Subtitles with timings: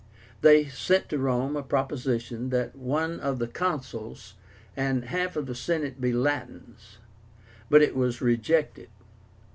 [0.41, 4.33] They sent to Rome a proposition that one of the Consuls
[4.75, 6.97] and half of the Senate be Latins;
[7.69, 8.89] but it was rejected.